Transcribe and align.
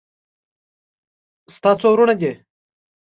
ستا 1.55 1.71
څو 1.79 1.87
ورونه 1.91 2.15
دي 2.21 2.31